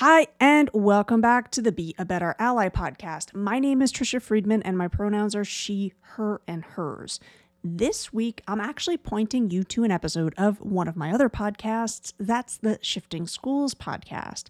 [0.00, 3.34] Hi, and welcome back to the Be a Better Ally podcast.
[3.34, 7.18] My name is Trisha Friedman, and my pronouns are she, her, and hers.
[7.64, 12.12] This week, I'm actually pointing you to an episode of one of my other podcasts.
[12.16, 14.44] That's the Shifting Schools podcast.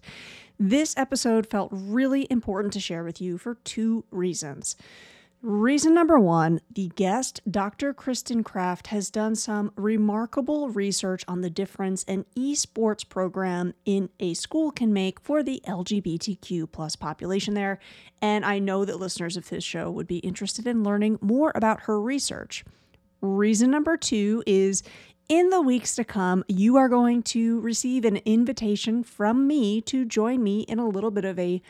[0.59, 4.75] This episode felt really important to share with you for two reasons.
[5.41, 7.93] Reason number one the guest, Dr.
[7.93, 14.33] Kristen Kraft, has done some remarkable research on the difference an esports program in a
[14.33, 17.79] school can make for the LGBTQ plus population there.
[18.21, 21.83] And I know that listeners of this show would be interested in learning more about
[21.83, 22.65] her research.
[23.21, 24.83] Reason number two is
[25.29, 30.03] in the weeks to come, you are going to receive an invitation from me to
[30.03, 31.61] join me in a little bit of a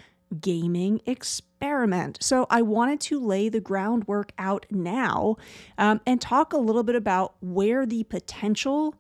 [0.41, 2.17] gaming experiment.
[2.21, 5.37] So I wanted to lay the groundwork out now
[5.77, 8.95] um, and talk a little bit about where the potential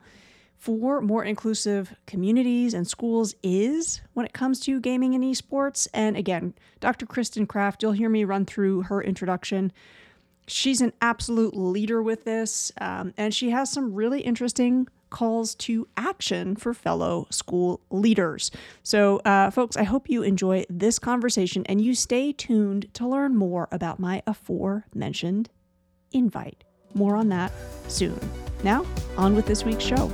[0.57, 5.87] for more inclusive communities and schools is when it comes to gaming and esports.
[5.93, 7.05] And again, Dr.
[7.05, 9.71] Kristen Kraft, you'll hear me run through her introduction.
[10.47, 15.87] She's an absolute leader with this, um, and she has some really interesting calls to
[15.97, 18.51] action for fellow school leaders.
[18.83, 23.35] So, uh, folks, I hope you enjoy this conversation and you stay tuned to learn
[23.35, 25.49] more about my aforementioned
[26.11, 26.63] invite.
[26.93, 27.51] More on that
[27.87, 28.19] soon.
[28.63, 28.85] Now,
[29.17, 30.11] on with this week's show.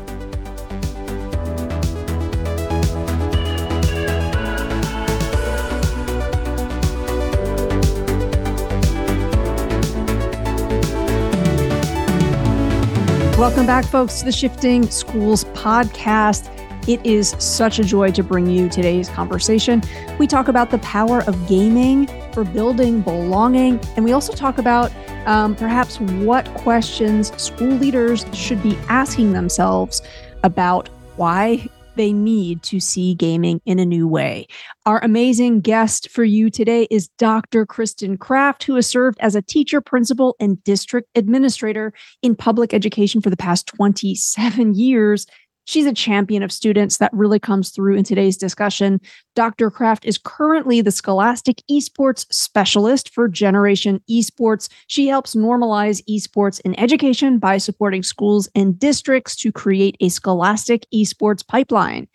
[13.37, 16.49] Welcome back, folks, to the Shifting Schools podcast.
[16.87, 19.83] It is such a joy to bring you today's conversation.
[20.17, 24.89] We talk about the power of gaming for building belonging, and we also talk about
[25.27, 30.01] um, perhaps what questions school leaders should be asking themselves
[30.43, 34.47] about why they need to see gaming in a new way.
[34.85, 37.65] Our amazing guest for you today is Dr.
[37.65, 43.21] Kristen Kraft, who has served as a teacher, principal, and district administrator in public education
[43.21, 45.25] for the past 27 years
[45.65, 49.01] She's a champion of students that really comes through in today's discussion.
[49.35, 49.69] Dr.
[49.71, 54.69] Kraft is currently the Scholastic Esports Specialist for Generation Esports.
[54.87, 60.85] She helps normalize esports in education by supporting schools and districts to create a Scholastic
[60.93, 62.07] Esports pipeline.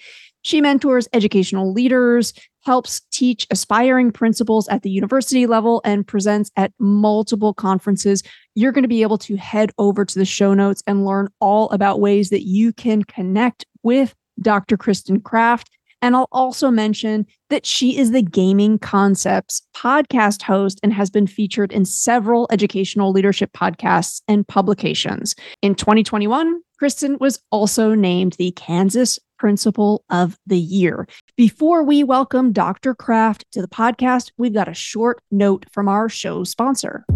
[0.42, 6.72] She mentors educational leaders, helps teach aspiring principals at the university level, and presents at
[6.78, 8.22] multiple conferences.
[8.54, 11.70] You're going to be able to head over to the show notes and learn all
[11.70, 14.76] about ways that you can connect with Dr.
[14.76, 15.70] Kristen Kraft.
[16.02, 21.26] And I'll also mention that she is the Gaming Concepts podcast host and has been
[21.26, 25.34] featured in several educational leadership podcasts and publications.
[25.60, 31.06] In 2021, Kristen was also named the Kansas Principal of the Year.
[31.40, 32.94] Before we welcome Dr.
[32.94, 37.06] Kraft to the podcast, we've got a short note from our show sponsor.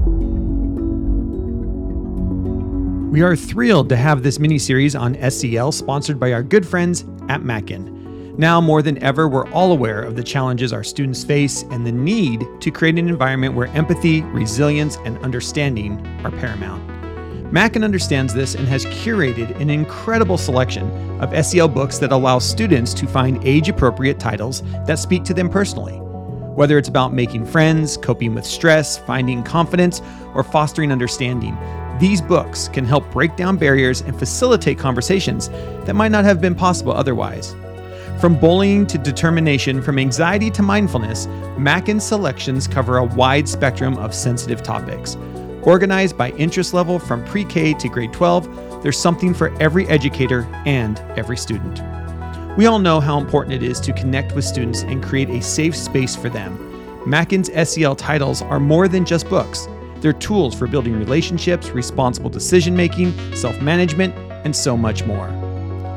[3.10, 7.04] We are thrilled to have this mini series on SEL sponsored by our good friends
[7.28, 8.38] at Mackin.
[8.38, 11.92] Now more than ever, we're all aware of the challenges our students face and the
[11.92, 16.93] need to create an environment where empathy, resilience, and understanding are paramount.
[17.54, 22.92] Mackin understands this and has curated an incredible selection of SEL books that allow students
[22.94, 25.92] to find age appropriate titles that speak to them personally.
[26.56, 30.02] Whether it's about making friends, coping with stress, finding confidence,
[30.34, 31.56] or fostering understanding,
[32.00, 35.48] these books can help break down barriers and facilitate conversations
[35.84, 37.54] that might not have been possible otherwise.
[38.20, 44.12] From bullying to determination, from anxiety to mindfulness, Mackin's selections cover a wide spectrum of
[44.12, 45.16] sensitive topics
[45.66, 50.44] Organized by interest level from pre K to grade 12, there's something for every educator
[50.66, 51.80] and every student.
[52.58, 55.74] We all know how important it is to connect with students and create a safe
[55.74, 56.58] space for them.
[57.06, 59.66] Mackin's SEL titles are more than just books.
[60.00, 64.14] They're tools for building relationships, responsible decision making, self management,
[64.44, 65.28] and so much more.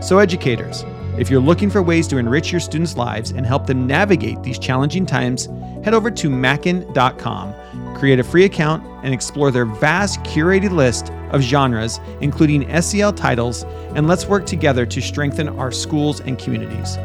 [0.01, 0.84] So, educators,
[1.17, 4.59] if you're looking for ways to enrich your students' lives and help them navigate these
[4.59, 5.47] challenging times,
[5.84, 7.53] head over to mackin.com
[7.97, 13.64] create a free account, and explore their vast curated list of genres, including SEL titles,
[13.96, 16.97] and let's work together to strengthen our schools and communities.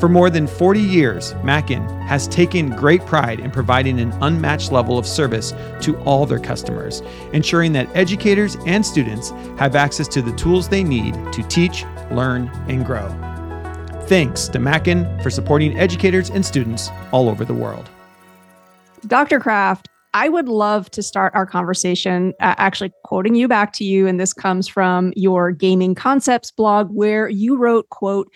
[0.00, 4.98] For more than 40 years, Mackin has taken great pride in providing an unmatched level
[4.98, 7.00] of service to all their customers,
[7.32, 12.50] ensuring that educators and students have access to the tools they need to teach, learn,
[12.68, 13.33] and grow.
[14.06, 17.88] Thanks to Mackin for supporting educators and students all over the world.
[19.06, 19.40] Dr.
[19.40, 24.06] Kraft, I would love to start our conversation uh, actually quoting you back to you.
[24.06, 28.30] And this comes from your gaming concepts blog where you wrote, quote,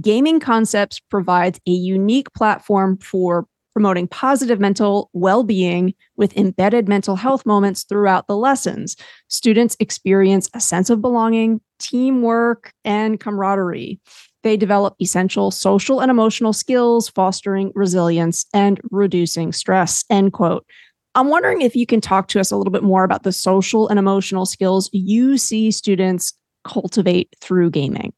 [0.00, 7.14] Gaming Concepts provides a unique platform for promoting positive mental well being with embedded mental
[7.14, 8.96] health moments throughout the lessons.
[9.28, 14.00] Students experience a sense of belonging, teamwork, and camaraderie.
[14.42, 20.04] They develop essential social and emotional skills, fostering resilience and reducing stress.
[20.10, 20.66] End quote.
[21.14, 23.88] I'm wondering if you can talk to us a little bit more about the social
[23.88, 26.32] and emotional skills you see students
[26.64, 28.12] cultivate through gaming.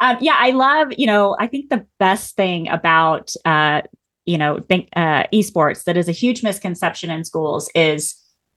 [0.00, 3.82] Um, yeah, I love, you know, I think the best thing about, uh,
[4.26, 8.14] you know, think, uh, esports that is a huge misconception in schools is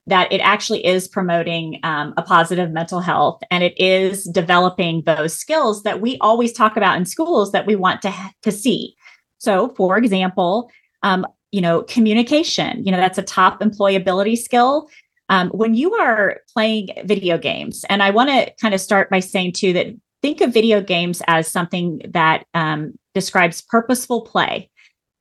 [0.08, 5.38] that it actually is promoting um, a positive mental health and it is developing those
[5.38, 8.96] skills that we always talk about in schools that we want to, to see.
[9.38, 10.72] So, for example,
[11.04, 14.90] um, you know, communication, you know, that's a top employability skill.
[15.30, 19.20] Um, when you are playing video games, and I want to kind of start by
[19.20, 19.88] saying too that
[20.22, 24.70] think of video games as something that um, describes purposeful play.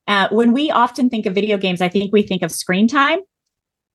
[0.07, 3.19] Uh, when we often think of video games, I think we think of screen time,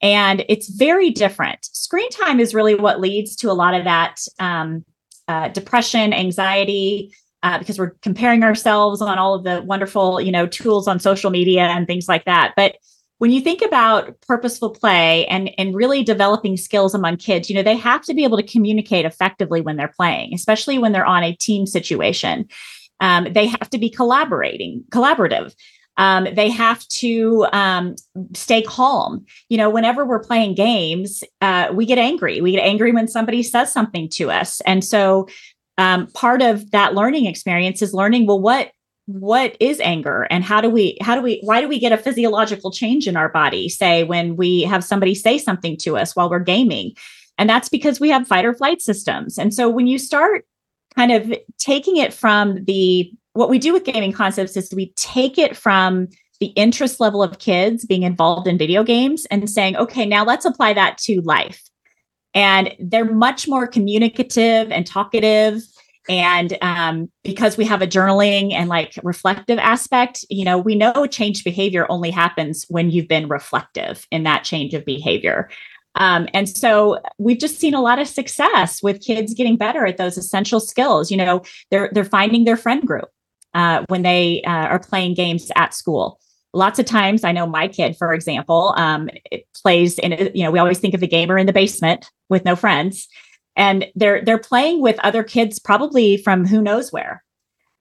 [0.02, 1.66] and it's very different.
[1.66, 4.84] Screen time is really what leads to a lot of that um,
[5.28, 7.14] uh, depression, anxiety,
[7.44, 11.32] uh, because we're comparing ourselves on all of the wonderful, you know, tools on social
[11.32, 12.54] media and things like that.
[12.56, 12.76] But
[13.22, 17.62] when you think about purposeful play and and really developing skills among kids you know
[17.62, 21.24] they have to be able to communicate effectively when they're playing especially when they're on
[21.24, 22.48] a team situation
[23.00, 25.54] um, they have to be collaborating collaborative
[26.02, 27.96] um, they have to um,
[28.34, 29.24] stay calm.
[29.50, 32.42] You know whenever we're playing games uh, we get angry.
[32.42, 34.62] We get angry when somebody says something to us.
[34.62, 35.28] And so
[35.78, 38.72] um, part of that learning experience is learning well what
[39.06, 40.28] what is anger?
[40.30, 43.16] And how do we how do we why do we get a physiological change in
[43.16, 46.94] our body say when we have somebody say something to us while we're gaming?
[47.38, 49.38] And that's because we have fight or flight systems.
[49.38, 50.46] And so when you start
[50.96, 55.38] kind of taking it from the what we do with gaming concepts is we take
[55.38, 56.08] it from
[56.40, 60.46] the interest level of kids being involved in video games and saying okay now let's
[60.46, 61.62] apply that to life
[62.34, 65.62] and they're much more communicative and talkative
[66.10, 71.06] and um, because we have a journaling and like reflective aspect, you know, we know
[71.06, 75.50] change behavior only happens when you've been reflective in that change of behavior.
[75.96, 79.98] Um, and so we've just seen a lot of success with kids getting better at
[79.98, 81.12] those essential skills.
[81.12, 83.10] You know, they're they're finding their friend group
[83.54, 86.20] uh, when they uh, are playing games at school.
[86.54, 89.10] Lots of times, I know my kid, for example, um,
[89.62, 90.32] plays in.
[90.34, 93.08] You know, we always think of the gamer in the basement with no friends
[93.56, 97.24] and they're they're playing with other kids probably from who knows where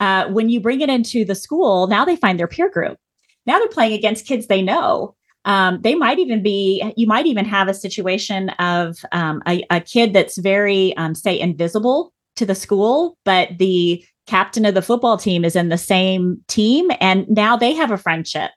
[0.01, 2.99] uh, when you bring it into the school now they find their peer group
[3.47, 5.15] now they're playing against kids they know
[5.47, 9.81] um, they might even be you might even have a situation of um, a, a,
[9.81, 15.17] kid that's very um, say invisible to the school but the captain of the football
[15.17, 18.51] team is in the same team and now they have a friendship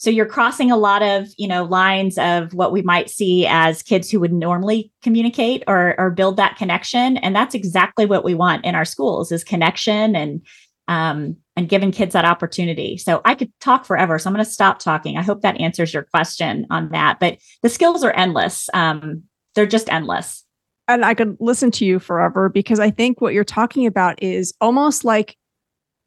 [0.00, 3.82] so you're crossing a lot of, you know, lines of what we might see as
[3.82, 7.18] kids who would normally communicate or, or build that connection.
[7.18, 10.40] And that's exactly what we want in our schools is connection and
[10.88, 12.96] um, and giving kids that opportunity.
[12.96, 14.18] So I could talk forever.
[14.18, 15.18] So I'm going to stop talking.
[15.18, 17.20] I hope that answers your question on that.
[17.20, 18.70] But the skills are endless.
[18.72, 19.24] Um,
[19.54, 20.44] they're just endless.
[20.90, 24.52] And I could listen to you forever because I think what you're talking about is
[24.60, 25.36] almost like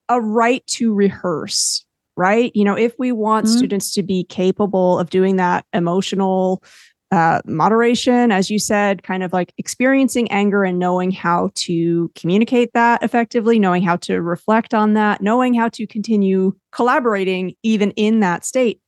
[0.09, 1.85] a right to rehearse
[2.15, 2.51] right?
[2.55, 3.57] You know, if we want mm-hmm.
[3.57, 6.63] students to be capable of doing that emotional
[7.11, 12.71] uh, moderation, as you said, kind of like experiencing anger and knowing how to communicate
[12.73, 18.19] that effectively, knowing how to reflect on that, knowing how to continue collaborating even in
[18.21, 18.79] that state.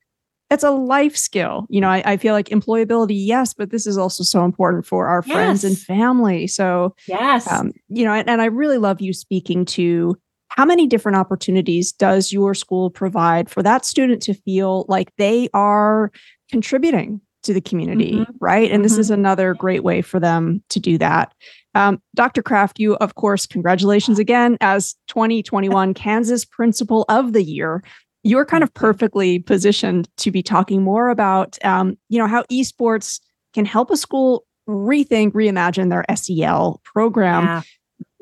[0.49, 1.65] That's a life skill.
[1.69, 5.07] You know, I, I feel like employability, yes, but this is also so important for
[5.07, 5.33] our yes.
[5.33, 6.47] friends and family.
[6.47, 10.15] So, yes, um, you know, and, and I really love you speaking to
[10.49, 15.49] how many different opportunities does your school provide for that student to feel like they
[15.53, 16.11] are
[16.49, 18.31] contributing to the community, mm-hmm.
[18.39, 18.71] right?
[18.71, 18.83] And mm-hmm.
[18.83, 21.33] this is another great way for them to do that.
[21.73, 22.41] Um, Dr.
[22.41, 27.83] Kraft, you, of course, congratulations again as 2021 Kansas Principal of the Year.
[28.25, 33.21] You're kind of perfectly positioned to be talking more about, um, you know, how esports
[33.53, 37.43] can help a school rethink, reimagine their SEL program.
[37.43, 37.61] Yeah.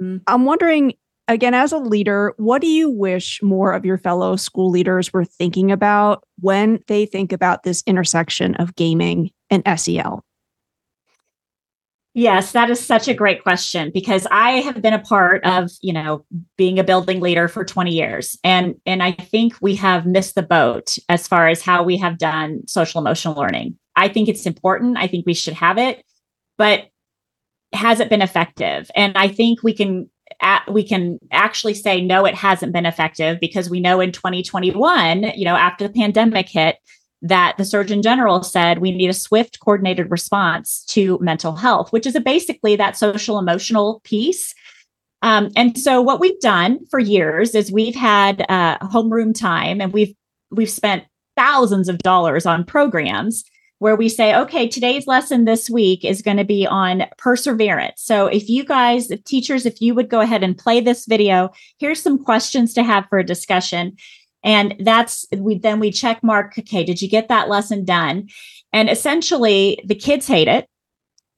[0.02, 0.18] Mm-hmm.
[0.28, 0.94] I'm wondering
[1.28, 5.26] again, as a leader, what do you wish more of your fellow school leaders were
[5.26, 10.24] thinking about when they think about this intersection of gaming and SEL?
[12.16, 15.92] Yes, that is such a great question because I have been a part of, you
[15.92, 16.24] know,
[16.58, 18.38] being a building leader for 20 years.
[18.44, 22.20] And and I think we have missed the boat as far as how we have
[22.20, 23.80] done social emotional learning.
[23.96, 24.98] I think it's important.
[24.98, 26.04] I think we should have it,
[26.58, 26.86] but
[27.74, 28.92] has it been effective?
[28.96, 30.08] And I think we can
[30.68, 35.46] we can actually say no it hasn't been effective because we know in 2021 you
[35.46, 36.78] know after the pandemic hit
[37.24, 42.06] that the surgeon general said we need a swift coordinated response to mental health which
[42.06, 44.54] is basically that social emotional piece
[45.24, 49.94] um, and so what we've done for years is we've had uh, homeroom time and
[49.94, 50.14] we've
[50.52, 53.44] we've spent thousands of dollars on programs
[53.80, 58.02] where we say, okay, today's lesson this week is going to be on perseverance.
[58.02, 61.50] So if you guys, if teachers, if you would go ahead and play this video,
[61.80, 63.98] here's some questions to have for a discussion.
[64.44, 68.28] And that's we then we check mark, okay, did you get that lesson done?
[68.72, 70.68] And essentially the kids hate it.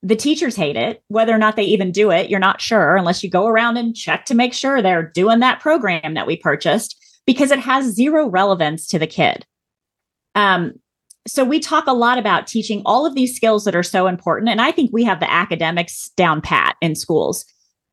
[0.02, 3.24] The teachers hate it, whether or not they even do it, you're not sure unless
[3.24, 6.96] you go around and check to make sure they're doing that program that we purchased
[7.26, 9.46] because it has zero relevance to the kid.
[10.36, 10.74] Um,
[11.28, 14.50] so we talk a lot about teaching all of these skills that are so important
[14.50, 17.46] and i think we have the academics down pat in schools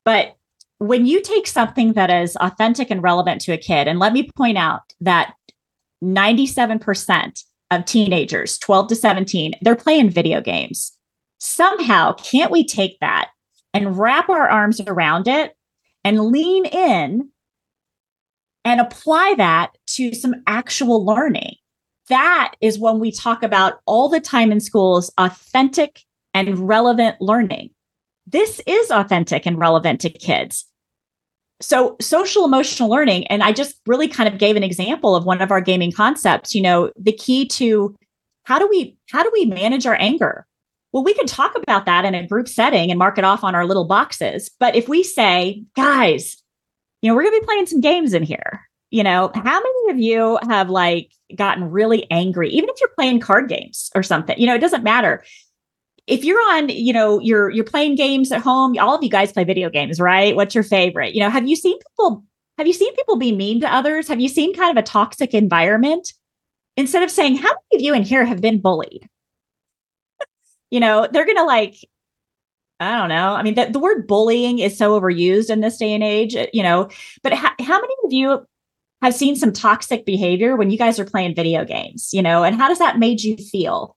[0.04, 0.36] but
[0.82, 4.28] when you take something that is authentic and relevant to a kid and let me
[4.36, 5.34] point out that
[6.02, 10.92] 97% of teenagers 12 to 17 they're playing video games
[11.38, 13.30] somehow can't we take that
[13.72, 15.56] and wrap our arms around it
[16.04, 17.30] and lean in
[18.64, 21.54] and apply that to some actual learning
[22.08, 26.02] that is when we talk about all the time in schools authentic
[26.34, 27.70] and relevant learning.
[28.26, 30.66] This is authentic and relevant to kids.
[31.62, 35.40] So, social emotional learning, and I just really kind of gave an example of one
[35.40, 36.54] of our gaming concepts.
[36.54, 37.94] You know, the key to
[38.44, 40.46] how do we how do we manage our anger?
[40.92, 43.54] Well, we can talk about that in a group setting and mark it off on
[43.54, 44.50] our little boxes.
[44.60, 46.36] But if we say, guys,
[47.00, 48.60] you know, we're going to be playing some games in here.
[48.90, 53.20] You know, how many of you have like gotten really angry, even if you're playing
[53.20, 55.24] card games or something, you know, it doesn't matter.
[56.06, 59.32] If you're on, you know, you're you're playing games at home, all of you guys
[59.32, 60.34] play video games, right?
[60.34, 61.14] What's your favorite?
[61.14, 62.24] You know, have you seen people
[62.58, 64.08] have you seen people be mean to others?
[64.08, 66.12] Have you seen kind of a toxic environment?
[66.76, 69.08] Instead of saying, how many of you in here have been bullied?
[70.70, 71.76] you know, they're gonna like
[72.80, 73.34] I don't know.
[73.34, 76.46] I mean, the, the word bullying is so overused in this day and age, uh,
[76.52, 76.88] you know,
[77.22, 78.44] but ha- how many of you
[79.02, 82.56] have seen some toxic behavior when you guys are playing video games, you know, and
[82.56, 83.96] how does that made you feel?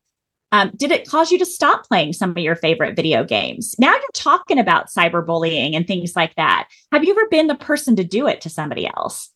[0.55, 3.75] Um, did it cause you to stop playing some of your favorite video games?
[3.77, 6.69] Now you're talking about cyberbullying and things like that.
[6.93, 9.29] Have you ever been the person to do it to somebody else?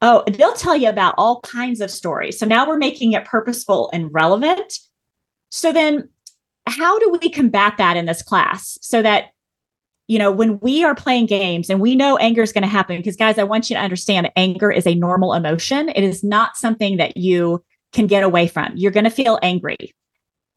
[0.00, 2.38] Oh, they'll tell you about all kinds of stories.
[2.38, 4.78] So now we're making it purposeful and relevant.
[5.50, 6.08] So then,
[6.66, 9.26] how do we combat that in this class so that
[10.08, 12.96] you know, when we are playing games and we know anger is going to happen,
[12.96, 15.90] because guys, I want you to understand anger is a normal emotion.
[15.90, 17.62] It is not something that you
[17.92, 18.72] can get away from.
[18.74, 19.92] You're going to feel angry.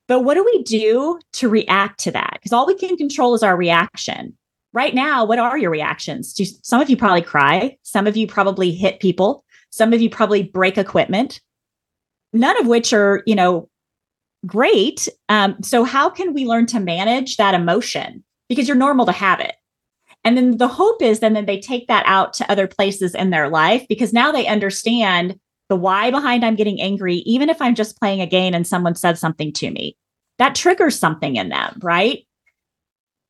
[0.08, 2.32] But what do we do to react to that?
[2.34, 4.38] Because all we can control is our reaction.
[4.74, 6.34] Right now, what are your reactions?
[6.34, 7.78] Do some of you probably cry?
[7.84, 9.44] Some of you probably hit people.
[9.70, 11.42] Some of you probably break equipment.
[12.34, 13.70] None of which are, you know,
[14.46, 15.08] great.
[15.30, 18.24] Um, so how can we learn to manage that emotion?
[18.50, 19.56] because you're normal to have it.
[20.24, 23.30] And then the hope is then that they take that out to other places in
[23.30, 27.76] their life because now they understand the why behind I'm getting angry, even if I'm
[27.76, 29.98] just playing a game and someone said something to me.
[30.38, 32.26] That triggers something in them, right?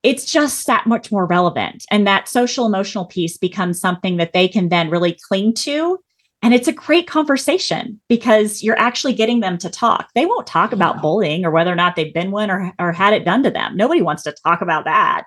[0.01, 1.85] It's just that much more relevant.
[1.91, 5.99] And that social emotional piece becomes something that they can then really cling to.
[6.41, 10.09] And it's a great conversation because you're actually getting them to talk.
[10.13, 13.13] They won't talk about bullying or whether or not they've been one or, or had
[13.13, 13.75] it done to them.
[13.77, 15.25] Nobody wants to talk about that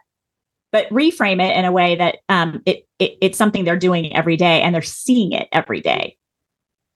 [0.72, 4.36] but reframe it in a way that um, it, it it's something they're doing every
[4.36, 6.16] day and they're seeing it every day.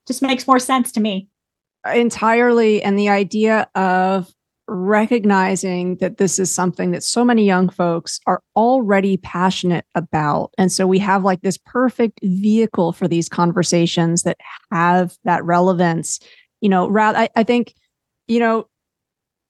[0.07, 1.29] Just makes more sense to me.
[1.93, 2.83] Entirely.
[2.83, 4.33] And the idea of
[4.69, 10.51] recognizing that this is something that so many young folks are already passionate about.
[10.57, 14.39] And so we have like this perfect vehicle for these conversations that
[14.71, 16.21] have that relevance.
[16.61, 17.75] You know, rather, I, I think,
[18.29, 18.69] you know,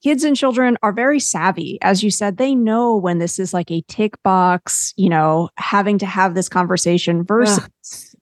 [0.03, 1.79] kids and children are very savvy.
[1.83, 5.99] As you said, they know when this is like a tick box, you know, having
[5.99, 8.19] to have this conversation versus Ugh.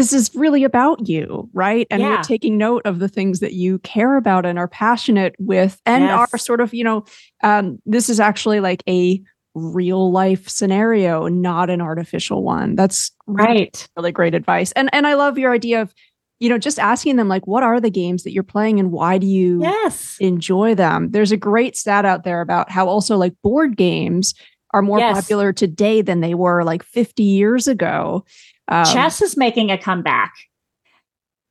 [0.00, 1.86] This is really about you, right?
[1.90, 2.16] And yeah.
[2.16, 6.04] we're taking note of the things that you care about and are passionate with and
[6.04, 6.32] yes.
[6.32, 7.04] are sort of, you know,
[7.42, 9.20] um, this is actually like a
[9.54, 12.76] real life scenario, not an artificial one.
[12.76, 13.86] That's right.
[13.94, 14.72] Really great advice.
[14.72, 15.94] And and I love your idea of
[16.38, 19.18] you know, just asking them like, what are the games that you're playing and why
[19.18, 20.16] do you yes.
[20.20, 21.10] enjoy them?
[21.10, 24.32] There's a great stat out there about how also like board games
[24.72, 25.14] are more yes.
[25.14, 28.24] popular today than they were like 50 years ago.
[28.70, 30.32] Um, Chess is making a comeback.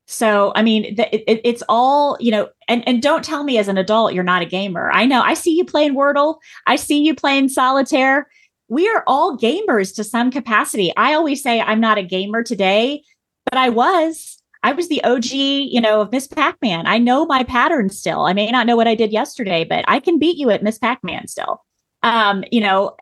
[0.08, 3.78] So, I mean, it, it's all, you know, and, and don't tell me as an
[3.78, 4.90] adult you're not a gamer.
[4.92, 8.28] I know I see you playing Wordle, I see you playing solitaire.
[8.70, 10.92] we are all gamers to some capacity.
[10.98, 13.04] I always say I'm not a gamer today,
[13.46, 14.42] but I was.
[14.62, 16.86] I was the OG, you know, of Miss Pac-Man.
[16.86, 18.26] I know my patterns still.
[18.26, 20.78] I may not know what I did yesterday, but I can beat you at Miss
[20.78, 21.64] Pac-Man still.
[22.04, 22.96] Um, you know,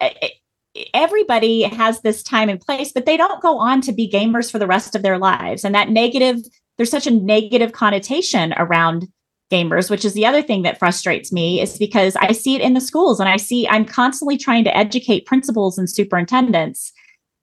[0.93, 4.59] everybody has this time and place, but they don't go on to be gamers for
[4.59, 5.63] the rest of their lives.
[5.63, 6.37] And that negative,
[6.77, 9.07] there's such a negative connotation around
[9.51, 12.73] gamers, which is the other thing that frustrates me, is because I see it in
[12.73, 16.91] the schools and I see I'm constantly trying to educate principals and superintendents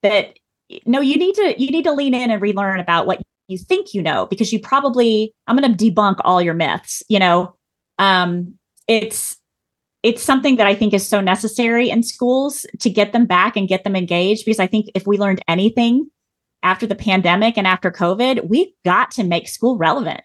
[0.03, 0.39] that
[0.87, 3.93] no, you need to you need to lean in and relearn about what you think
[3.93, 7.03] you know because you probably I'm going to debunk all your myths.
[7.09, 7.57] You know,
[7.99, 8.55] um,
[8.89, 9.37] it's
[10.05, 13.67] it's something that I think is so necessary in schools to get them back and
[13.67, 16.11] get them engaged because I think if we learned anything
[16.63, 20.21] after the pandemic and after COVID, we've got to make school relevant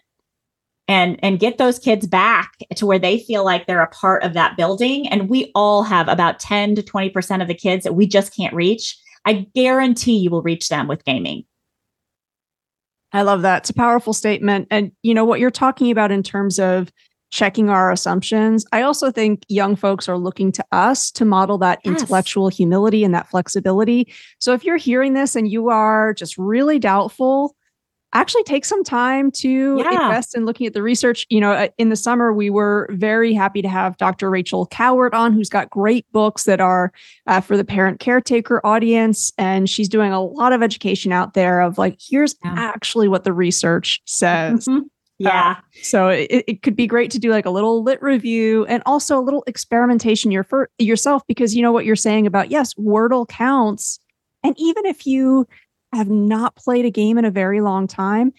[0.90, 4.34] and and get those kids back to where they feel like they're a part of
[4.34, 5.08] that building.
[5.08, 8.54] And we all have about 10 to 20% of the kids that we just can't
[8.54, 8.98] reach.
[9.24, 11.46] I guarantee you will reach them with gaming.
[13.14, 13.64] I love that.
[13.64, 14.68] It's a powerful statement.
[14.70, 16.92] And you know what you're talking about in terms of
[17.30, 21.80] checking our assumptions i also think young folks are looking to us to model that
[21.84, 22.02] yes.
[22.02, 26.80] intellectual humility and that flexibility so if you're hearing this and you are just really
[26.80, 27.56] doubtful
[28.14, 30.06] actually take some time to yeah.
[30.06, 31.26] invest in looking at the research.
[31.30, 34.30] You know, in the summer, we were very happy to have Dr.
[34.30, 36.92] Rachel Kowert on, who's got great books that are
[37.28, 39.32] uh, for the parent caretaker audience.
[39.38, 42.56] And she's doing a lot of education out there of like, here's yeah.
[42.58, 44.66] actually what the research says.
[44.66, 44.88] Mm-hmm.
[45.20, 45.56] Yeah.
[45.58, 48.82] Uh, so it, it could be great to do like a little lit review and
[48.86, 52.74] also a little experimentation your, for, yourself because you know what you're saying about, yes,
[52.76, 54.00] Wordle counts.
[54.44, 55.46] And even if you
[55.94, 58.32] have not played a game in a very long time,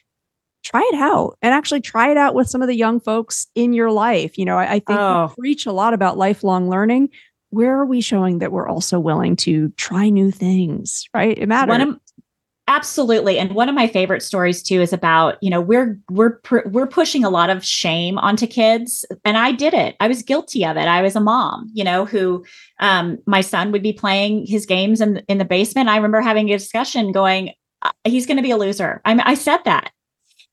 [0.62, 3.74] try it out and actually try it out with some of the young folks in
[3.74, 4.38] your life.
[4.38, 5.32] You know, I, I think oh.
[5.36, 7.10] we preach a lot about lifelong learning.
[7.50, 11.04] Where are we showing that we're also willing to try new things?
[11.12, 11.36] Right?
[11.36, 11.70] It matters.
[11.70, 12.00] One of,
[12.70, 13.36] Absolutely.
[13.36, 17.24] And one of my favorite stories too is about, you know, we're we're we're pushing
[17.24, 19.96] a lot of shame onto kids and I did it.
[19.98, 20.86] I was guilty of it.
[20.86, 22.44] I was a mom, you know, who
[22.78, 25.88] um my son would be playing his games in in the basement.
[25.88, 27.50] I remember having a discussion going
[27.82, 29.00] uh, he's going to be a loser.
[29.04, 29.90] I I said that.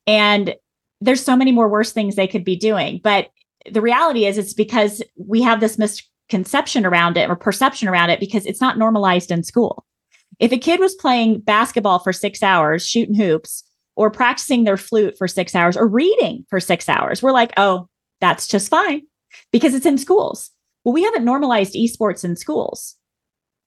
[0.07, 0.55] And
[0.99, 3.27] there's so many more worse things they could be doing, but
[3.71, 8.19] the reality is it's because we have this misconception around it or perception around it
[8.19, 9.85] because it's not normalized in school.
[10.39, 13.63] If a kid was playing basketball for six hours, shooting hoops,
[13.95, 17.87] or practicing their flute for six hours, or reading for six hours, we're like, oh,
[18.21, 19.01] that's just fine
[19.51, 20.51] because it's in schools.
[20.83, 22.95] Well, we haven't normalized esports in schools.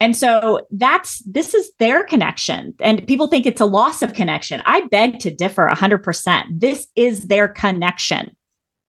[0.01, 2.75] And so that's this is their connection.
[2.81, 4.63] And people think it's a loss of connection.
[4.65, 6.45] I beg to differ 100%.
[6.59, 8.35] This is their connection.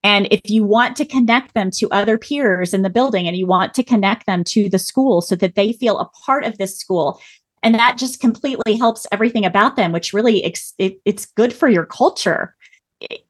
[0.02, 3.46] And if you want to connect them to other peers in the building and you
[3.46, 6.76] want to connect them to the school so that they feel a part of this
[6.76, 7.20] school,
[7.62, 11.68] and that just completely helps everything about them which really ex- it, it's good for
[11.68, 12.54] your culture.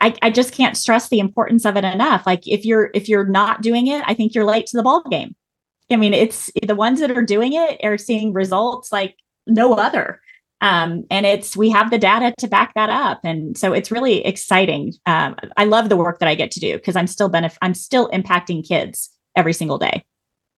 [0.01, 2.27] I, I just can't stress the importance of it enough.
[2.27, 5.03] Like if you're if you're not doing it i think you're late to the ball
[5.09, 5.35] game
[5.91, 9.17] i mean it's the ones that are doing it are seeing results like
[9.47, 10.21] no other.
[10.61, 13.21] Um, and it's we have the data to back that up.
[13.25, 14.93] And so it's really exciting.
[15.07, 17.75] Um, i love the work that i get to do because i'm still benef- i'm
[17.75, 20.05] still impacting kids every single day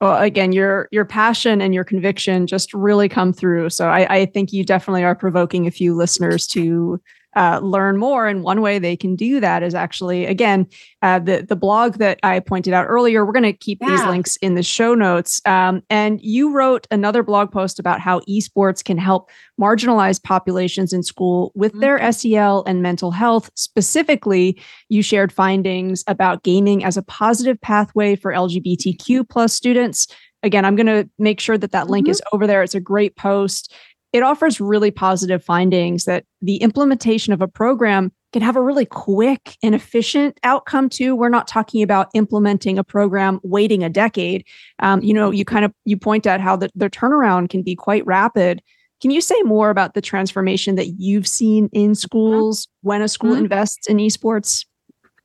[0.00, 3.70] well, again, your your passion and your conviction just really come through.
[3.70, 7.00] So I, I think you definitely are provoking a few listeners to
[7.36, 8.26] uh, learn more.
[8.26, 10.66] And one way they can do that is actually, again,
[11.02, 13.24] uh, the the blog that I pointed out earlier.
[13.24, 13.90] We're going to keep yeah.
[13.90, 15.40] these links in the show notes.
[15.44, 21.02] Um, and you wrote another blog post about how esports can help marginalized populations in
[21.02, 21.80] school with mm-hmm.
[21.80, 23.50] their SEL and mental health.
[23.54, 30.06] Specifically, you shared findings about gaming as a positive pathway for LGBTQ plus students.
[30.42, 32.12] Again, I'm going to make sure that that link mm-hmm.
[32.12, 32.62] is over there.
[32.62, 33.72] It's a great post
[34.14, 38.86] it offers really positive findings that the implementation of a program can have a really
[38.86, 41.16] quick and efficient outcome too.
[41.16, 44.46] We're not talking about implementing a program waiting a decade.
[44.78, 47.74] Um, you know you kind of you point out how the, the turnaround can be
[47.74, 48.62] quite rapid.
[49.02, 53.32] Can you say more about the transformation that you've seen in schools when a school
[53.32, 53.42] mm-hmm.
[53.42, 54.64] invests in esports?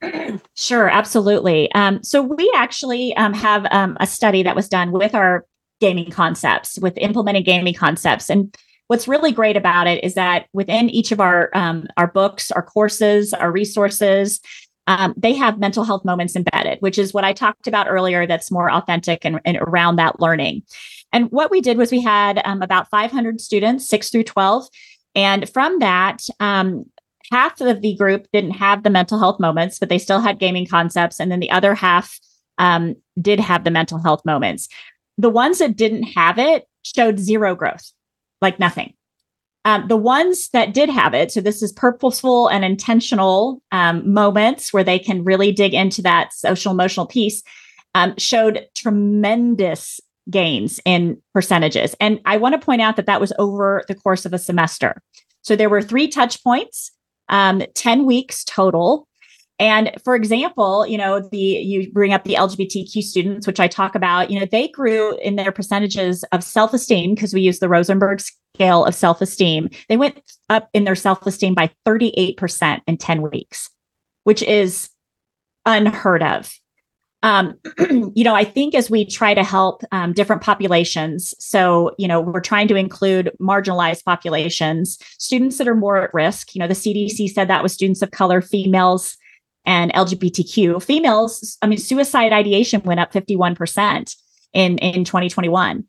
[0.56, 1.71] Sure, absolutely.
[1.73, 5.45] Um, so we actually um, have um, a study that was done with our
[5.80, 8.56] gaming concepts, with implementing gaming concepts, and
[8.89, 12.63] what's really great about it is that within each of our um, our books, our
[12.63, 14.41] courses, our resources,
[14.88, 18.25] um, they have mental health moments embedded, which is what I talked about earlier.
[18.25, 20.63] That's more authentic and, and around that learning.
[21.13, 24.67] And what we did was we had um, about 500 students, six through 12,
[25.15, 26.23] and from that.
[26.39, 26.86] Um,
[27.32, 30.65] half of the group didn't have the mental health moments, but they still had gaming
[30.65, 31.19] concepts.
[31.19, 32.17] And then the other half
[32.58, 34.67] um, did have the mental health moments
[35.19, 37.91] the ones that didn't have it showed zero growth,
[38.41, 38.93] like nothing.
[39.65, 44.71] Um, the ones that did have it, so this is purposeful and intentional um, moments
[44.71, 47.43] where they can really dig into that social emotional piece,
[47.93, 49.99] um, showed tremendous
[50.30, 51.95] gains in percentages.
[51.99, 55.02] And I want to point out that that was over the course of a semester.
[55.41, 56.91] So there were three touch points,
[57.28, 59.08] um, 10 weeks total.
[59.60, 63.93] And for example, you know, the you bring up the LGBTQ students, which I talk
[63.93, 68.22] about, you know, they grew in their percentages of self-esteem because we use the Rosenberg
[68.22, 69.69] scale of self-esteem.
[69.89, 73.69] They went up in their self-esteem by 38% in 10 weeks,
[74.24, 74.89] which is
[75.65, 76.54] unheard of
[77.22, 77.56] um,
[78.15, 82.22] you know, I think as we try to help um, different populations, so, you know,
[82.22, 86.56] we're trying to include marginalized populations, students that are more at risk.
[86.56, 89.17] You know, the CDC said that was students of color, females,
[89.65, 90.82] and LGBTQ.
[90.82, 94.15] Females, I mean, suicide ideation went up 51%
[94.54, 95.84] in, in 2021.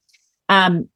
[0.48, 0.88] Um,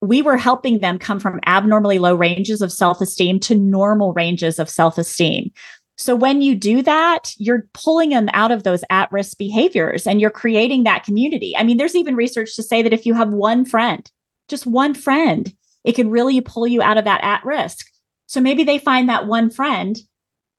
[0.00, 4.58] we were helping them come from abnormally low ranges of self esteem to normal ranges
[4.58, 5.52] of self esteem.
[5.96, 10.20] So when you do that, you're pulling them out of those at risk behaviors and
[10.20, 11.56] you're creating that community.
[11.56, 14.10] I mean, there's even research to say that if you have one friend,
[14.48, 17.86] just one friend, it can really pull you out of that at risk.
[18.26, 19.96] So maybe they find that one friend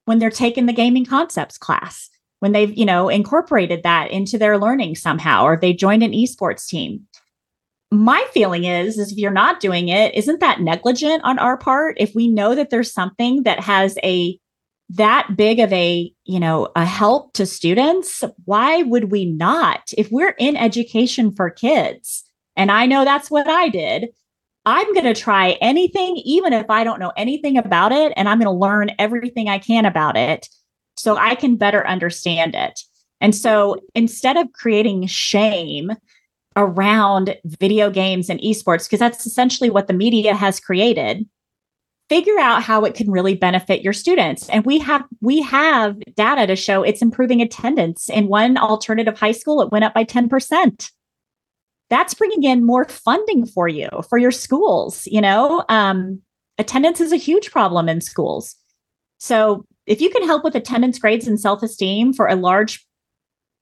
[0.04, 4.58] when they're taking the gaming concepts class, when they've, you know, incorporated that into their
[4.58, 7.06] learning somehow, or they joined an esports team.
[7.90, 11.96] My feeling is, is if you're not doing it, isn't that negligent on our part?
[11.98, 14.38] If we know that there's something that has a
[14.90, 20.10] that big of a you know a help to students why would we not if
[20.10, 22.22] we're in education for kids
[22.54, 24.10] and i know that's what i did
[24.66, 28.38] i'm going to try anything even if i don't know anything about it and i'm
[28.38, 30.48] going to learn everything i can about it
[30.96, 32.80] so i can better understand it.
[33.20, 35.92] And so instead of creating shame
[36.56, 41.26] around video games and esports because that's essentially what the media has created
[42.10, 44.48] figure out how it can really benefit your students.
[44.50, 48.10] And we have we have data to show it's improving attendance.
[48.10, 50.90] In one alternative high school it went up by 10%
[51.94, 55.64] that's bringing in more funding for you for your schools you know?
[55.68, 56.20] Um,
[56.58, 58.56] attendance is a huge problem in schools.
[59.18, 62.84] So if you can help with attendance grades and self-esteem for a large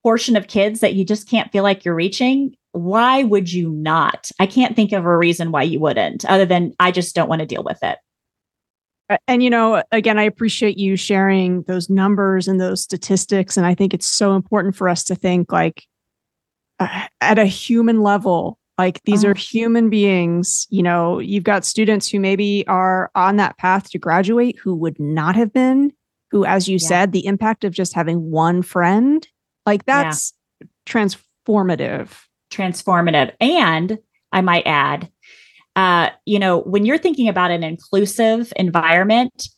[0.02, 4.30] portion of kids that you just can't feel like you're reaching why would you not?
[4.40, 7.40] I can't think of a reason why you wouldn't other than i just don't want
[7.40, 7.98] to deal with it.
[9.28, 13.74] And you know again i appreciate you sharing those numbers and those statistics and i
[13.74, 15.84] think it's so important for us to think like
[17.20, 19.28] at a human level like these oh.
[19.28, 23.98] are human beings you know you've got students who maybe are on that path to
[23.98, 25.92] graduate who would not have been
[26.30, 26.88] who as you yeah.
[26.88, 29.28] said the impact of just having one friend
[29.66, 30.66] like that's yeah.
[30.86, 32.08] transformative
[32.50, 33.98] transformative and
[34.32, 35.08] i might add
[35.76, 39.48] uh, you know, when you're thinking about an inclusive environment,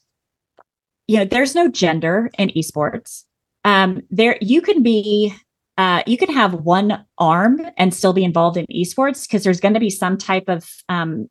[1.08, 3.24] you know, there's no gender in esports.
[3.64, 5.34] Um, there, you can be,
[5.76, 9.74] uh, you can have one arm and still be involved in esports because there's going
[9.74, 11.28] to be some type of, um,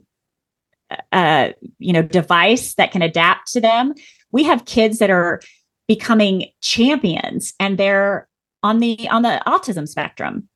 [1.12, 3.94] uh, you know, device that can adapt to them.
[4.32, 5.40] We have kids that are
[5.88, 8.28] becoming champions and they're
[8.62, 10.48] on the on the autism spectrum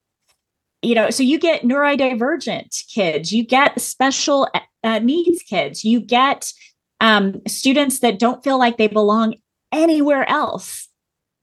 [0.81, 4.47] you know so you get neurodivergent kids you get special
[4.83, 6.51] uh, needs kids you get
[6.99, 9.35] um, students that don't feel like they belong
[9.71, 10.86] anywhere else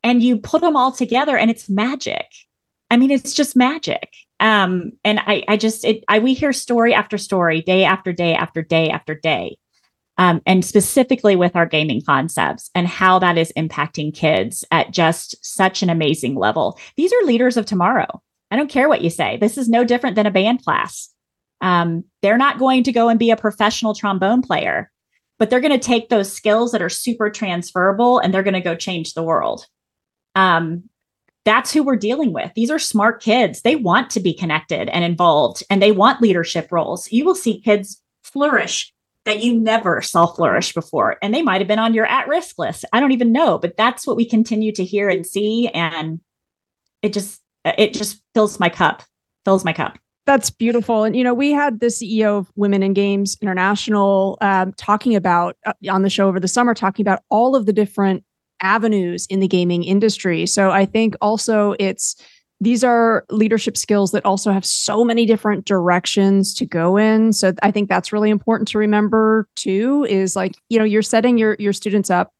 [0.04, 2.26] and you put them all together and it's magic
[2.90, 6.94] i mean it's just magic um, and i i just it i we hear story
[6.94, 9.56] after story day after day after day after day
[10.16, 15.34] um, and specifically with our gaming concepts and how that is impacting kids at just
[15.44, 18.22] such an amazing level these are leaders of tomorrow
[18.54, 19.36] I don't care what you say.
[19.36, 21.10] This is no different than a band class.
[21.60, 24.92] Um, they're not going to go and be a professional trombone player,
[25.40, 28.60] but they're going to take those skills that are super transferable and they're going to
[28.60, 29.66] go change the world.
[30.34, 30.88] Um,
[31.44, 32.52] that's who we're dealing with.
[32.54, 33.62] These are smart kids.
[33.62, 37.10] They want to be connected and involved, and they want leadership roles.
[37.12, 38.92] You will see kids flourish
[39.24, 42.58] that you never saw flourish before, and they might have been on your at risk
[42.58, 42.84] list.
[42.92, 45.68] I don't even know, but that's what we continue to hear and see.
[45.68, 46.20] And
[47.02, 49.02] it just, it just fills my cup,
[49.44, 49.98] fills my cup.
[50.26, 51.04] That's beautiful.
[51.04, 55.56] And, you know, we had the CEO of Women in Games International um, talking about
[55.66, 58.24] uh, on the show over the summer, talking about all of the different
[58.64, 60.46] avenues in the gaming industry.
[60.46, 62.16] So I think also it's,
[62.61, 67.53] these are leadership skills that also have so many different directions to go in so
[67.64, 71.57] i think that's really important to remember too is like you know you're setting your
[71.59, 72.31] your students up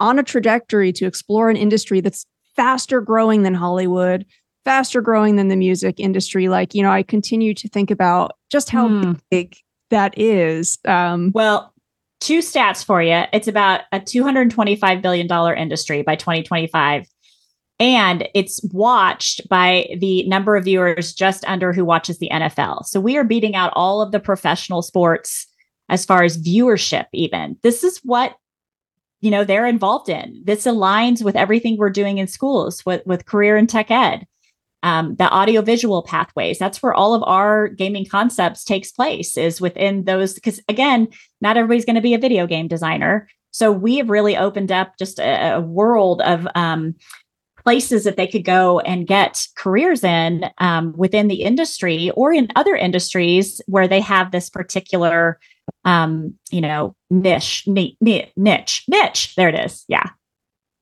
[0.00, 4.26] on a trajectory to explore an industry that's faster growing than hollywood
[4.66, 6.48] faster growing than the music industry.
[6.48, 9.20] Like, you know, I continue to think about just how mm.
[9.30, 9.56] big
[9.90, 10.76] that is.
[10.84, 11.72] Um, well,
[12.20, 13.22] two stats for you.
[13.32, 17.06] It's about a $225 billion industry by 2025.
[17.78, 22.86] And it's watched by the number of viewers just under who watches the NFL.
[22.86, 25.46] So we are beating out all of the professional sports
[25.88, 27.58] as far as viewership, even.
[27.62, 28.36] This is what
[29.20, 33.26] you know they're involved in this aligns with everything we're doing in schools with, with
[33.26, 34.26] career and tech ed
[34.82, 40.04] um, the audiovisual pathways that's where all of our gaming concepts takes place is within
[40.04, 41.08] those because again
[41.40, 44.92] not everybody's going to be a video game designer so we have really opened up
[44.98, 46.94] just a, a world of um,
[47.64, 52.48] places that they could go and get careers in um, within the industry or in
[52.54, 55.40] other industries where they have this particular
[55.84, 59.34] um, you know, niche, niche, niche, niche.
[59.36, 59.84] There it is.
[59.88, 60.10] Yeah.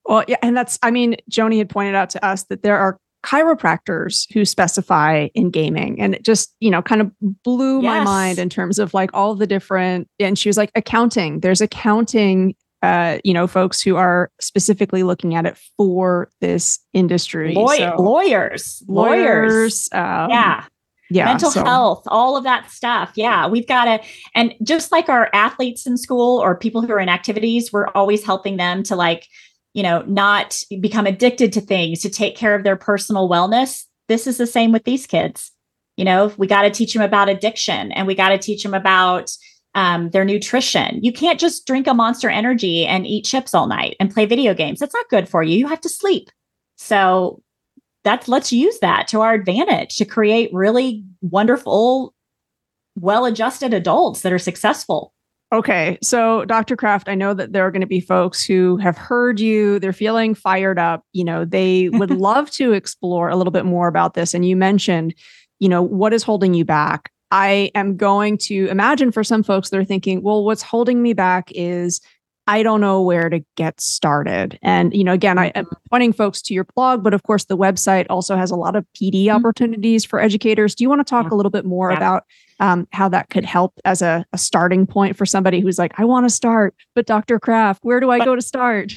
[0.05, 0.79] Well, yeah, and that's.
[0.83, 5.51] I mean, Joni had pointed out to us that there are chiropractors who specify in
[5.51, 6.01] gaming.
[6.01, 7.11] And it just you know kind of
[7.43, 7.85] blew yes.
[7.85, 11.41] my mind in terms of like all the different and she was like accounting.
[11.41, 17.55] There's accounting uh, you know folks who are specifically looking at it for this industry.
[17.55, 18.83] Law- so, lawyers.
[18.87, 19.89] lawyers, lawyers.
[19.93, 20.65] um, yeah.
[21.09, 21.65] yeah mental so.
[21.65, 23.13] health all of that stuff.
[23.15, 24.01] Yeah we've got to
[24.35, 28.23] and just like our athletes in school or people who are in activities we're always
[28.23, 29.27] helping them to like
[29.75, 34.27] you know not become addicted to things to take care of their personal wellness this
[34.27, 35.51] is the same with these kids.
[35.97, 38.75] You know we got to teach them about addiction and we got to teach them
[38.75, 39.31] about
[39.77, 41.03] um, their nutrition.
[41.03, 44.55] You can't just drink a monster energy and eat chips all night and play video
[44.55, 44.81] games.
[44.81, 45.57] That's not good for you.
[45.57, 46.31] You have to sleep.
[46.77, 47.43] So
[48.03, 52.15] that's let's use that to our advantage to create really wonderful,
[52.97, 55.13] well adjusted adults that are successful.
[55.53, 55.99] Okay.
[56.03, 56.77] So, Dr.
[56.77, 59.93] Kraft, I know that there are going to be folks who have heard you, they're
[59.93, 61.05] feeling fired up.
[61.13, 64.35] You know, they would love to explore a little bit more about this.
[64.35, 65.15] And you mentioned,
[65.61, 67.11] you know, what is holding you back?
[67.31, 71.51] I am going to imagine for some folks, they're thinking, well, what's holding me back
[71.53, 72.01] is
[72.47, 74.59] I don't know where to get started.
[74.63, 77.57] And, you know, again, I am pointing folks to your blog, but of course, the
[77.57, 79.37] website also has a lot of PD mm-hmm.
[79.37, 80.75] opportunities for educators.
[80.75, 81.97] Do you want to talk a little bit more yeah.
[81.97, 82.25] about
[82.61, 86.05] um, how that could help as a, a, starting point for somebody who's like, I
[86.05, 87.41] want to start, but Dr.
[87.41, 88.93] Kraft, where do I but, go to start?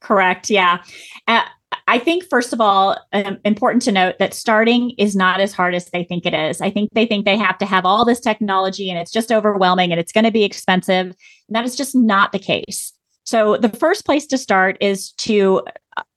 [0.00, 0.50] Correct.
[0.50, 0.82] Yeah.
[1.28, 1.42] Uh,
[1.88, 5.74] I think, first of all, um, important to note that starting is not as hard
[5.74, 6.60] as they think it is.
[6.60, 9.90] I think they think they have to have all this technology and it's just overwhelming
[9.90, 11.06] and it's going to be expensive.
[11.06, 12.92] And that is just not the case.
[13.24, 15.62] So, the first place to start is to,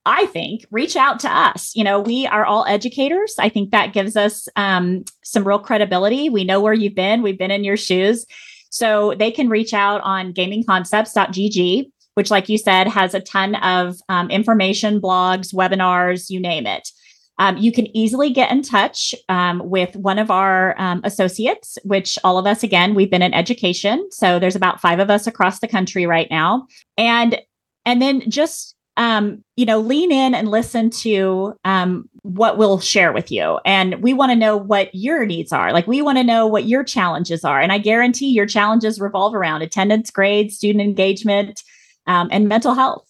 [0.06, 1.76] I think, reach out to us.
[1.76, 3.36] You know, we are all educators.
[3.40, 6.30] I think that gives us um, some real credibility.
[6.30, 8.26] We know where you've been, we've been in your shoes.
[8.72, 13.98] So, they can reach out on gamingconcepts.gg which, like you said, has a ton of
[14.10, 16.90] um, information, blogs, webinars, you name it.
[17.38, 22.18] Um, you can easily get in touch um, with one of our um, associates, which
[22.24, 24.10] all of us, again, we've been in education.
[24.12, 26.68] So there's about five of us across the country right now.
[26.98, 27.40] And
[27.86, 33.12] and then just um, you know, lean in and listen to um, what we'll share
[33.12, 33.60] with you.
[33.66, 35.74] And we want to know what your needs are.
[35.74, 37.60] Like, we want to know what your challenges are.
[37.60, 41.62] And I guarantee your challenges revolve around attendance, grades, student engagement,
[42.08, 43.06] um, and mental health.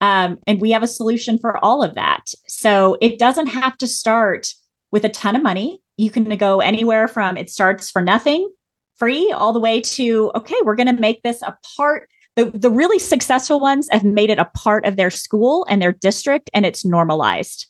[0.00, 2.26] Um, and we have a solution for all of that.
[2.46, 4.52] So it doesn't have to start
[4.90, 5.80] with a ton of money.
[5.96, 8.50] You can go anywhere from it starts for nothing,
[8.96, 12.08] free, all the way to, okay, we're going to make this a part.
[12.36, 15.92] The, the really successful ones have made it a part of their school and their
[15.92, 17.66] district, and it's normalized.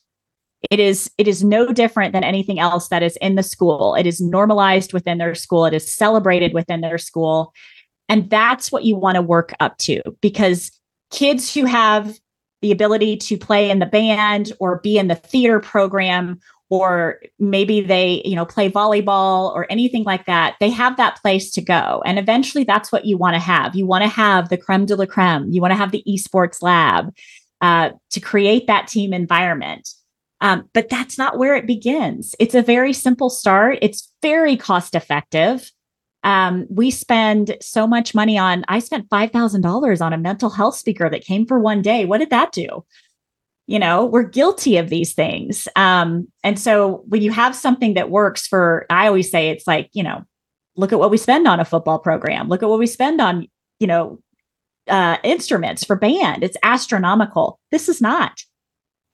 [0.71, 3.93] It is it is no different than anything else that is in the school.
[3.95, 5.65] It is normalized within their school.
[5.65, 7.53] It is celebrated within their school.
[8.09, 10.71] And that's what you want to work up to because
[11.11, 12.17] kids who have
[12.61, 16.39] the ability to play in the band or be in the theater program
[16.69, 21.51] or maybe they you know play volleyball or anything like that they have that place
[21.51, 22.01] to go.
[22.05, 23.75] And eventually that's what you want to have.
[23.75, 25.51] You want to have the creme de la creme.
[25.51, 27.13] You want to have the esports lab
[27.61, 29.89] uh, to create that team environment.
[30.41, 32.35] Um, but that's not where it begins.
[32.39, 33.79] It's a very simple start.
[33.81, 35.71] It's very cost effective
[36.25, 41.07] um, we spend so much money on, I spent $5,000 on a mental health speaker
[41.07, 42.05] that came for one day.
[42.05, 42.83] What did that do?
[43.67, 45.67] You know, we're guilty of these things.
[45.75, 49.89] Um, and so when you have something that works for, I always say it's like,
[49.93, 50.23] you know,
[50.75, 53.47] look at what we spend on a football program, look at what we spend on,
[53.79, 54.19] you know,
[54.87, 56.43] uh, instruments for band.
[56.43, 57.59] It's astronomical.
[57.69, 58.41] This is not.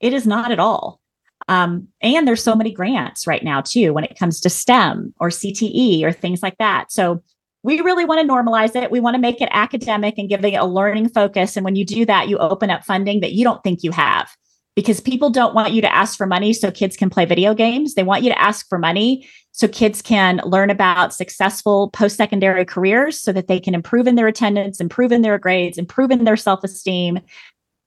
[0.00, 1.01] It is not at all.
[1.48, 5.28] Um, and there's so many grants right now too when it comes to STEM or
[5.28, 6.92] CTE or things like that.
[6.92, 7.22] So
[7.62, 8.90] we really want to normalize it.
[8.90, 11.56] We want to make it academic and giving it a learning focus.
[11.56, 14.28] And when you do that, you open up funding that you don't think you have.
[14.74, 17.94] because people don't want you to ask for money so kids can play video games.
[17.94, 22.64] They want you to ask for money so kids can learn about successful post secondary
[22.64, 26.24] careers so that they can improve in their attendance, improve in their grades, improve in
[26.24, 27.20] their self esteem.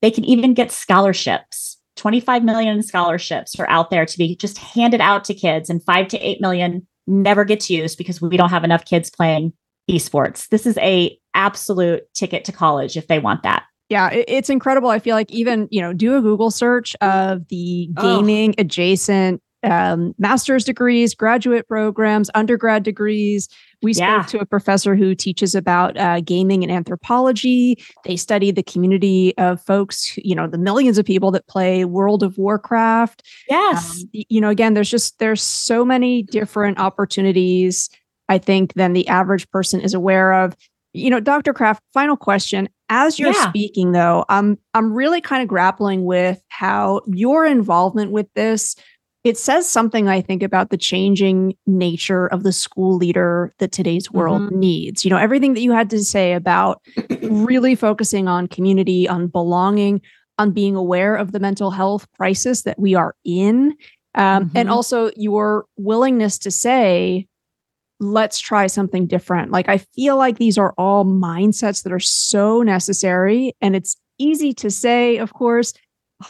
[0.02, 1.75] They can even get scholarships.
[1.96, 6.08] 25 million scholarships are out there to be just handed out to kids, and five
[6.10, 9.54] to 8 million never gets used because we don't have enough kids playing
[9.90, 10.50] esports.
[10.50, 13.64] This is a absolute ticket to college if they want that.
[13.90, 14.90] Yeah, it's incredible.
[14.90, 18.62] I feel like even, you know, do a Google search of the gaming oh.
[18.62, 23.50] adjacent um, master's degrees, graduate programs, undergrad degrees.
[23.82, 24.22] We yeah.
[24.22, 27.84] spoke to a professor who teaches about uh, gaming and anthropology.
[28.06, 32.24] They study the community of folks, you know, the millions of people that play World
[32.24, 33.24] of Warcraft.
[33.50, 34.02] Yes.
[34.02, 37.90] Um, you know, again, there's just, there's so many different opportunities,
[38.30, 40.56] I think, than the average person is aware of.
[40.94, 41.54] You know, Dr.
[41.54, 42.70] Kraft, final question.
[42.88, 43.50] As you're yeah.
[43.50, 48.76] speaking, though, I'm I'm really kind of grappling with how your involvement with this
[49.26, 54.10] it says something i think about the changing nature of the school leader that today's
[54.12, 54.60] world mm-hmm.
[54.60, 56.82] needs you know everything that you had to say about
[57.24, 60.00] really focusing on community on belonging
[60.38, 63.76] on being aware of the mental health crisis that we are in
[64.14, 64.58] um, mm-hmm.
[64.58, 67.28] and also your willingness to say
[68.00, 72.62] let's try something different like i feel like these are all mindsets that are so
[72.62, 75.74] necessary and it's easy to say of course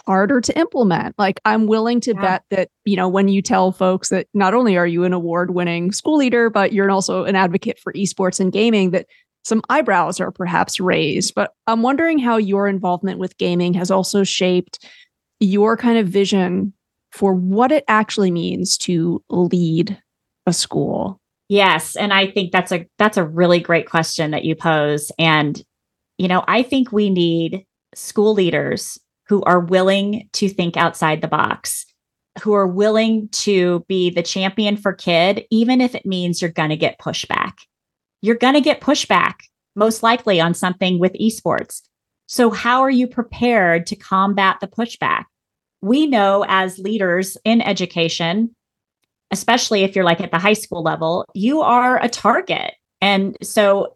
[0.06, 1.16] harder to implement.
[1.18, 2.22] Like I'm willing to yeah.
[2.22, 5.92] bet that, you know, when you tell folks that not only are you an award-winning
[5.92, 9.08] school leader, but you're also an advocate for esports and gaming that
[9.44, 11.36] some eyebrows are perhaps raised.
[11.36, 14.86] But I'm wondering how your involvement with gaming has also shaped
[15.40, 16.74] your kind of vision
[17.12, 20.02] for what it actually means to lead
[20.46, 21.20] a school.
[21.48, 25.62] Yes, and I think that's a that's a really great question that you pose and
[26.18, 28.98] you know, I think we need school leaders
[29.28, 31.86] who are willing to think outside the box,
[32.42, 36.70] who are willing to be the champion for kid, even if it means you're going
[36.70, 37.54] to get pushback.
[38.22, 39.36] You're going to get pushback,
[39.76, 41.82] most likely on something with esports.
[42.28, 45.26] So, how are you prepared to combat the pushback?
[45.82, 48.56] We know as leaders in education,
[49.32, 52.74] especially if you're like at the high school level, you are a target.
[53.02, 53.96] And so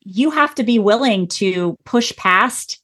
[0.00, 2.80] you have to be willing to push past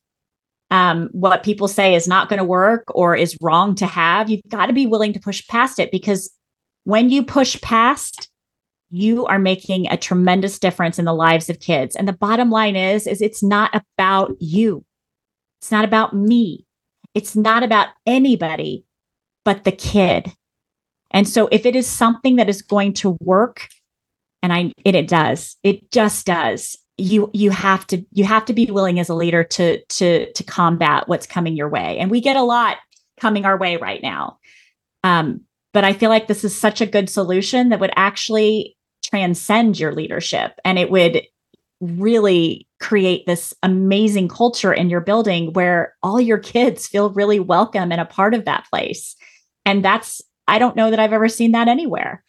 [0.72, 4.40] um, what people say is not going to work or is wrong to have, you've
[4.48, 6.32] got to be willing to push past it because
[6.84, 8.30] when you push past,
[8.88, 11.94] you are making a tremendous difference in the lives of kids.
[11.94, 14.82] And the bottom line is, is it's not about you.
[15.60, 16.66] It's not about me.
[17.14, 18.86] It's not about anybody
[19.44, 20.32] but the kid.
[21.10, 23.68] And so if it is something that is going to work,
[24.42, 28.52] and I it, it does, it just does you you have to you have to
[28.52, 31.98] be willing as a leader to to to combat what's coming your way.
[31.98, 32.78] And we get a lot
[33.20, 34.38] coming our way right now.
[35.04, 39.78] Um, but i feel like this is such a good solution that would actually transcend
[39.78, 40.52] your leadership.
[40.64, 41.22] And it would
[41.80, 47.90] really create this amazing culture in your building where all your kids feel really welcome
[47.90, 49.16] and a part of that place.
[49.64, 52.22] And that's i don't know that i've ever seen that anywhere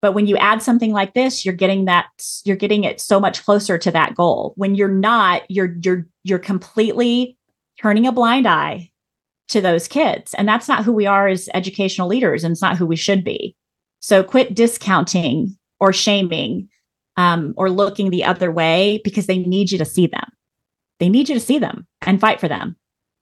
[0.00, 2.06] but when you add something like this, you're getting that
[2.44, 4.52] you're getting it so much closer to that goal.
[4.56, 7.36] When you're not, you're you're you're completely
[7.80, 8.90] turning a blind eye
[9.48, 10.34] to those kids.
[10.34, 13.24] And that's not who we are as educational leaders and it's not who we should
[13.24, 13.56] be.
[14.00, 16.68] So quit discounting or shaming
[17.16, 20.30] um, or looking the other way because they need you to see them.
[21.00, 22.76] They need you to see them and fight for them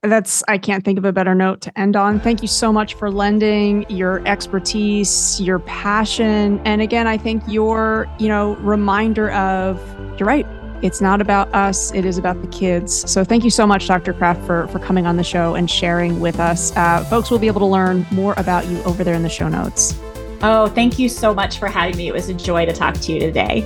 [0.06, 2.20] that's I can't think of a better note to end on.
[2.20, 8.08] Thank you so much for lending your expertise, your passion, and again, I think your,
[8.18, 9.80] you know, reminder of
[10.18, 10.46] you're right.
[10.82, 13.10] It's not about us, it is about the kids.
[13.10, 14.12] So thank you so much, Dr.
[14.12, 16.76] Kraft, for, for coming on the show and sharing with us.
[16.76, 19.48] Uh, folks will be able to learn more about you over there in the show
[19.48, 19.98] notes.
[20.42, 22.08] Oh, thank you so much for having me.
[22.08, 23.62] It was a joy to talk to you today.